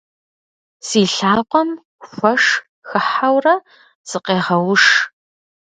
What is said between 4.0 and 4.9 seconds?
сыкъегъэуш.